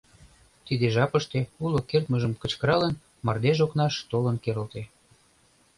Тиде 0.65 0.87
жапыште, 0.95 1.39
уло 1.63 1.79
кертмыжым 1.89 2.33
кычкыралын, 2.41 2.93
мардеж 3.25 3.57
окнаш 3.65 3.93
толын 4.11 4.35
керылте. 4.43 4.81